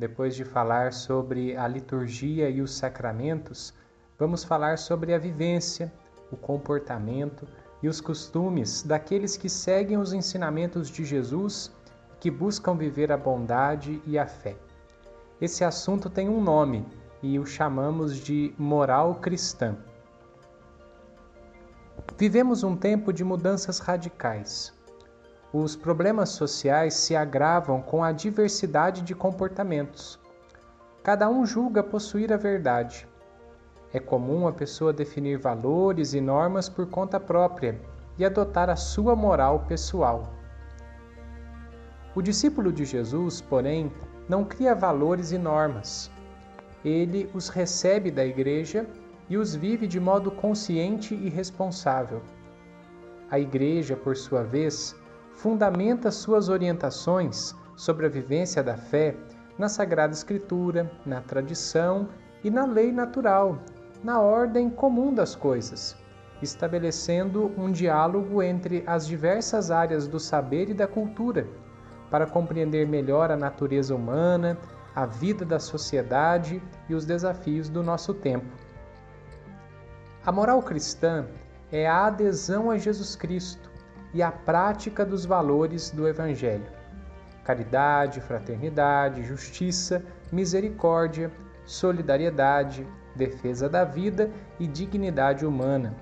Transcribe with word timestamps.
depois 0.00 0.34
de 0.34 0.46
falar 0.46 0.94
sobre 0.94 1.54
a 1.54 1.68
liturgia 1.68 2.48
e 2.48 2.62
os 2.62 2.72
sacramentos, 2.74 3.74
vamos 4.18 4.42
falar 4.42 4.78
sobre 4.78 5.12
a 5.12 5.18
vivência, 5.18 5.92
o 6.32 6.36
comportamento 6.38 7.46
e 7.82 7.88
os 7.88 8.00
costumes 8.00 8.82
daqueles 8.82 9.36
que 9.36 9.50
seguem 9.50 9.98
os 9.98 10.14
ensinamentos 10.14 10.88
de 10.88 11.04
Jesus, 11.04 11.70
que 12.18 12.30
buscam 12.30 12.74
viver 12.74 13.12
a 13.12 13.16
bondade 13.16 14.00
e 14.06 14.18
a 14.18 14.26
fé. 14.26 14.56
Esse 15.38 15.64
assunto 15.64 16.08
tem 16.08 16.30
um 16.30 16.42
nome 16.42 16.86
e 17.22 17.38
o 17.38 17.44
chamamos 17.44 18.16
de 18.16 18.54
moral 18.56 19.16
cristã. 19.16 19.76
Vivemos 22.16 22.62
um 22.62 22.74
tempo 22.74 23.12
de 23.12 23.22
mudanças 23.22 23.78
radicais. 23.78 24.72
Os 25.52 25.74
problemas 25.74 26.28
sociais 26.28 26.94
se 26.94 27.16
agravam 27.16 27.82
com 27.82 28.04
a 28.04 28.12
diversidade 28.12 29.02
de 29.02 29.16
comportamentos. 29.16 30.16
Cada 31.02 31.28
um 31.28 31.44
julga 31.44 31.82
possuir 31.82 32.32
a 32.32 32.36
verdade. 32.36 33.04
É 33.92 33.98
comum 33.98 34.46
a 34.46 34.52
pessoa 34.52 34.92
definir 34.92 35.38
valores 35.38 36.14
e 36.14 36.20
normas 36.20 36.68
por 36.68 36.86
conta 36.86 37.18
própria 37.18 37.80
e 38.16 38.24
adotar 38.24 38.70
a 38.70 38.76
sua 38.76 39.16
moral 39.16 39.64
pessoal. 39.66 40.32
O 42.14 42.22
discípulo 42.22 42.72
de 42.72 42.84
Jesus, 42.84 43.40
porém, 43.40 43.90
não 44.28 44.44
cria 44.44 44.72
valores 44.72 45.32
e 45.32 45.38
normas. 45.38 46.08
Ele 46.84 47.28
os 47.34 47.48
recebe 47.48 48.08
da 48.12 48.24
igreja 48.24 48.86
e 49.28 49.36
os 49.36 49.56
vive 49.56 49.88
de 49.88 49.98
modo 49.98 50.30
consciente 50.30 51.12
e 51.12 51.28
responsável. 51.28 52.22
A 53.28 53.40
igreja, 53.40 53.96
por 53.96 54.16
sua 54.16 54.44
vez, 54.44 54.94
fundamenta 55.34 56.10
suas 56.10 56.48
orientações 56.48 57.54
sobre 57.76 58.06
a 58.06 58.08
vivência 58.08 58.62
da 58.62 58.76
fé 58.76 59.16
na 59.58 59.68
Sagrada 59.68 60.12
Escritura, 60.12 60.90
na 61.04 61.20
tradição 61.20 62.08
e 62.42 62.50
na 62.50 62.64
lei 62.64 62.92
natural, 62.92 63.58
na 64.02 64.20
ordem 64.20 64.70
comum 64.70 65.12
das 65.12 65.34
coisas, 65.34 65.96
estabelecendo 66.42 67.52
um 67.58 67.70
diálogo 67.70 68.42
entre 68.42 68.82
as 68.86 69.06
diversas 69.06 69.70
áreas 69.70 70.06
do 70.06 70.18
saber 70.18 70.70
e 70.70 70.74
da 70.74 70.86
cultura, 70.86 71.46
para 72.10 72.26
compreender 72.26 72.86
melhor 72.86 73.30
a 73.30 73.36
natureza 73.36 73.94
humana, 73.94 74.58
a 74.94 75.06
vida 75.06 75.44
da 75.44 75.60
sociedade 75.60 76.62
e 76.88 76.94
os 76.94 77.04
desafios 77.04 77.68
do 77.68 77.82
nosso 77.82 78.12
tempo. 78.14 78.46
A 80.24 80.32
moral 80.32 80.62
cristã 80.62 81.26
é 81.70 81.88
a 81.88 82.06
adesão 82.06 82.70
a 82.70 82.76
Jesus 82.76 83.14
Cristo 83.14 83.69
e 84.12 84.22
a 84.22 84.30
prática 84.30 85.04
dos 85.04 85.24
valores 85.24 85.90
do 85.90 86.08
Evangelho: 86.08 86.66
caridade, 87.44 88.20
fraternidade, 88.20 89.22
justiça, 89.22 90.04
misericórdia, 90.32 91.30
solidariedade, 91.64 92.86
defesa 93.14 93.68
da 93.68 93.84
vida 93.84 94.30
e 94.58 94.66
dignidade 94.66 95.46
humana. 95.46 95.94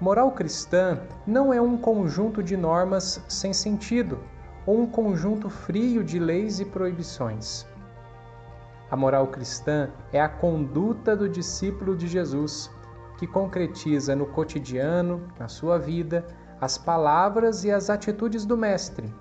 Moral 0.00 0.30
cristã 0.32 1.00
não 1.26 1.52
é 1.52 1.60
um 1.60 1.76
conjunto 1.76 2.42
de 2.42 2.56
normas 2.56 3.24
sem 3.28 3.52
sentido 3.52 4.20
ou 4.64 4.80
um 4.80 4.86
conjunto 4.86 5.48
frio 5.48 6.04
de 6.04 6.18
leis 6.18 6.60
e 6.60 6.64
proibições. 6.64 7.66
A 8.90 8.96
moral 8.96 9.26
cristã 9.26 9.90
é 10.12 10.20
a 10.20 10.28
conduta 10.28 11.16
do 11.16 11.28
discípulo 11.28 11.96
de 11.96 12.06
Jesus, 12.06 12.70
que 13.18 13.26
concretiza 13.26 14.14
no 14.14 14.26
cotidiano, 14.26 15.26
na 15.38 15.48
sua 15.48 15.78
vida, 15.78 16.24
as 16.60 16.76
palavras 16.76 17.64
e 17.64 17.70
as 17.70 17.88
atitudes 17.88 18.44
do 18.44 18.56
Mestre, 18.56 19.12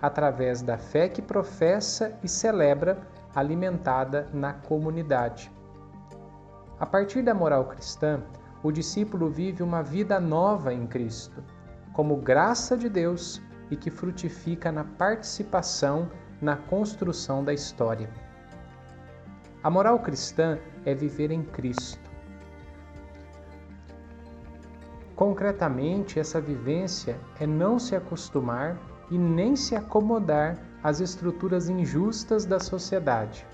através 0.00 0.62
da 0.62 0.78
fé 0.78 1.08
que 1.08 1.20
professa 1.20 2.18
e 2.22 2.28
celebra, 2.28 2.98
alimentada 3.34 4.28
na 4.32 4.54
comunidade. 4.54 5.52
A 6.80 6.86
partir 6.86 7.22
da 7.22 7.34
moral 7.34 7.66
cristã, 7.66 8.22
o 8.62 8.72
discípulo 8.72 9.28
vive 9.28 9.62
uma 9.62 9.82
vida 9.82 10.18
nova 10.18 10.72
em 10.72 10.86
Cristo, 10.86 11.42
como 11.92 12.16
graça 12.16 12.76
de 12.76 12.88
Deus 12.88 13.42
e 13.70 13.76
que 13.76 13.90
frutifica 13.90 14.72
na 14.72 14.84
participação 14.84 16.08
na 16.40 16.56
construção 16.56 17.44
da 17.44 17.52
história. 17.52 18.10
A 19.62 19.70
moral 19.70 19.98
cristã 19.98 20.58
é 20.84 20.94
viver 20.94 21.30
em 21.30 21.42
Cristo. 21.42 22.05
Concretamente, 25.16 26.20
essa 26.20 26.38
vivência 26.38 27.18
é 27.40 27.46
não 27.46 27.78
se 27.78 27.96
acostumar 27.96 28.76
e 29.10 29.16
nem 29.16 29.56
se 29.56 29.74
acomodar 29.74 30.58
às 30.82 31.00
estruturas 31.00 31.70
injustas 31.70 32.44
da 32.44 32.60
sociedade, 32.60 33.46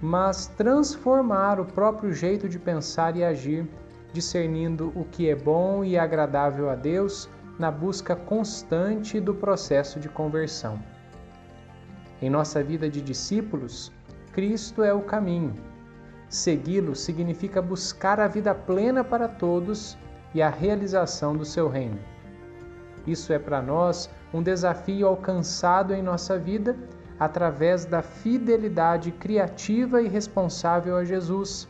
mas 0.00 0.46
transformar 0.46 1.58
o 1.58 1.64
próprio 1.64 2.12
jeito 2.12 2.48
de 2.48 2.60
pensar 2.60 3.16
e 3.16 3.24
agir, 3.24 3.68
discernindo 4.12 4.92
o 4.94 5.04
que 5.04 5.28
é 5.28 5.34
bom 5.34 5.82
e 5.82 5.98
agradável 5.98 6.70
a 6.70 6.76
Deus 6.76 7.28
na 7.58 7.72
busca 7.72 8.14
constante 8.14 9.18
do 9.18 9.34
processo 9.34 9.98
de 9.98 10.08
conversão. 10.08 10.80
Em 12.22 12.30
nossa 12.30 12.62
vida 12.62 12.88
de 12.88 13.00
discípulos, 13.00 13.90
Cristo 14.32 14.84
é 14.84 14.94
o 14.94 15.02
caminho. 15.02 15.56
Segui-lo 16.28 16.94
significa 16.94 17.60
buscar 17.60 18.20
a 18.20 18.28
vida 18.28 18.54
plena 18.54 19.02
para 19.02 19.26
todos 19.26 19.98
e 20.34 20.42
a 20.42 20.48
realização 20.48 21.36
do 21.36 21.44
seu 21.44 21.68
reino. 21.68 21.98
Isso 23.06 23.32
é 23.32 23.38
para 23.38 23.62
nós 23.62 24.10
um 24.32 24.42
desafio 24.42 25.06
alcançado 25.06 25.92
em 25.94 26.02
nossa 26.02 26.38
vida 26.38 26.76
através 27.18 27.84
da 27.84 28.00
fidelidade 28.00 29.12
criativa 29.12 30.00
e 30.00 30.08
responsável 30.08 30.96
a 30.96 31.04
Jesus, 31.04 31.68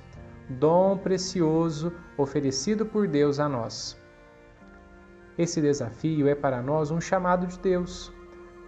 dom 0.49 0.97
precioso 0.97 1.93
oferecido 2.17 2.87
por 2.87 3.09
Deus 3.09 3.41
a 3.41 3.49
nós. 3.49 3.99
Esse 5.37 5.61
desafio 5.61 6.29
é 6.29 6.35
para 6.35 6.63
nós 6.63 6.91
um 6.91 7.01
chamado 7.01 7.47
de 7.47 7.59
Deus, 7.59 8.13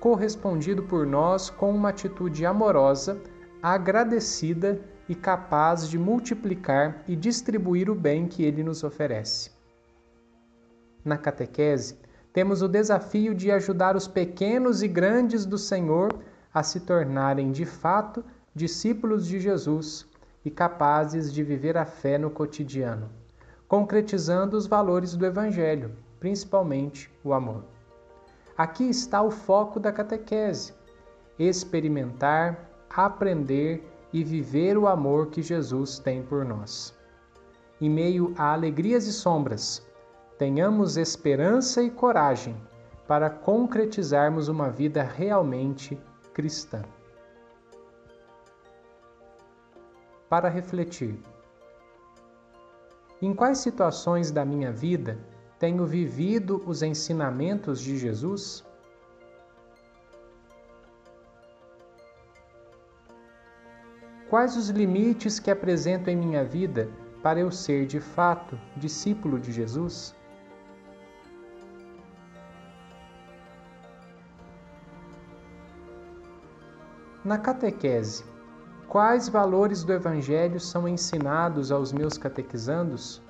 correspondido 0.01 0.83
por 0.83 1.07
nós 1.07 1.51
com 1.51 1.71
uma 1.71 1.91
atitude 1.91 2.45
amorosa, 2.45 3.21
agradecida 3.63 4.81
e 5.09 5.15
capaz 5.15 5.89
de 5.89 5.99
multiplicar 5.99 7.05
e 7.07 7.15
distribuir 7.15 7.91
o 7.91 7.95
bem 7.95 8.27
que 8.27 8.43
ele 8.43 8.65
nos 8.65 8.83
oferece. 8.83 9.62
Na 11.05 11.17
catequese, 11.19 11.99
temos 12.33 12.63
o 12.63 12.69
desafio 12.69 13.35
de 13.35 13.51
ajudar 13.51 13.97
os 13.97 14.09
pequenos 14.09 14.83
e 14.83 14.89
grandes 14.89 15.45
do 15.45 15.59
Senhor 15.59 16.15
a 16.53 16.63
se 16.63 16.81
tornarem 16.81 17.51
de 17.51 17.65
fato 17.65 18.25
discípulos 18.55 19.27
de 19.27 19.41
Jesus 19.41 20.07
e 20.45 20.51
capazes 20.51 21.33
de 21.33 21.43
viver 21.43 21.77
a 21.77 21.85
fé 21.85 22.19
no 22.19 22.31
cotidiano, 22.31 23.11
concretizando 23.69 24.57
os 24.57 24.67
valores 24.67 25.15
do 25.15 25.27
Evangelho 25.27 25.93
principalmente 26.23 27.11
o 27.25 27.33
amor. 27.33 27.65
Aqui 28.57 28.89
está 28.89 29.21
o 29.21 29.31
foco 29.33 29.81
da 29.81 29.91
catequese: 29.91 30.73
experimentar, 31.37 32.71
aprender 32.89 33.85
e 34.13 34.23
viver 34.23 34.79
o 34.79 34.87
amor 34.87 35.31
que 35.31 35.43
Jesus 35.43 35.99
tem 35.99 36.23
por 36.23 36.45
nós. 36.45 36.95
Em 37.81 37.91
meio 37.91 38.33
a 38.39 38.53
alegrias 38.53 39.09
e 39.09 39.13
sombras, 39.13 39.85
tenhamos 40.39 40.97
esperança 40.97 41.83
e 41.83 41.91
coragem 41.91 42.57
para 43.07 43.29
concretizarmos 43.29 44.49
uma 44.49 44.71
vida 44.71 45.03
realmente 45.03 46.01
cristã. 46.33 46.83
Para 50.29 50.49
refletir: 50.49 51.19
em 53.21 53.35
quais 53.35 53.59
situações 53.59 54.31
da 54.31 54.45
minha 54.45 54.73
vida 54.73 55.19
tenho 55.59 55.87
vivido 55.87 56.63
os 56.67 56.83
ensinamentos 56.83 57.81
de 57.81 57.97
Jesus? 57.97 58.65
Quais 64.29 64.57
os 64.57 64.71
limites 64.71 65.39
que 65.39 65.51
apresento 65.51 66.09
em 66.09 66.17
minha 66.17 66.43
vida 66.43 66.89
para 67.23 67.39
eu 67.39 67.51
ser 67.51 67.87
de 67.87 68.01
fato 68.01 68.59
discípulo 68.77 69.39
de 69.39 69.53
Jesus? 69.53 70.17
Na 77.25 77.39
catequese, 77.39 78.25
quais 78.89 79.29
valores 79.29 79.85
do 79.85 79.93
Evangelho 79.93 80.59
são 80.59 80.89
ensinados 80.89 81.71
aos 81.71 81.93
meus 81.93 82.19
catequizandos? 82.19 83.23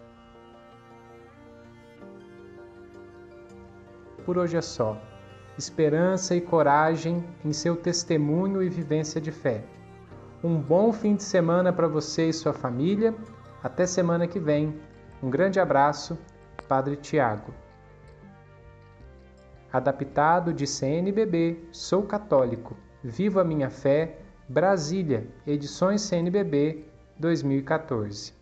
Por 4.24 4.38
hoje 4.38 4.56
é 4.56 4.62
só. 4.62 4.98
Esperança 5.58 6.34
e 6.34 6.40
coragem 6.40 7.22
em 7.44 7.52
seu 7.52 7.76
testemunho 7.76 8.62
e 8.62 8.70
vivência 8.70 9.20
de 9.20 9.30
fé. 9.30 9.62
Um 10.42 10.58
bom 10.58 10.90
fim 10.90 11.14
de 11.14 11.22
semana 11.22 11.70
para 11.70 11.86
você 11.86 12.30
e 12.30 12.32
sua 12.32 12.54
família. 12.54 13.14
Até 13.62 13.84
semana 13.84 14.26
que 14.26 14.40
vem. 14.40 14.80
Um 15.22 15.28
grande 15.28 15.60
abraço, 15.60 16.18
Padre 16.66 16.96
Tiago. 16.96 17.52
Adaptado 19.70 20.50
de 20.50 20.66
CNBB, 20.66 21.68
sou 21.70 22.04
católico. 22.04 22.74
Vivo 23.04 23.40
a 23.40 23.44
minha 23.44 23.68
fé 23.68 24.18
Brasília, 24.48 25.26
Edições 25.44 26.02
CNBB, 26.02 26.84
2014. 27.18 28.41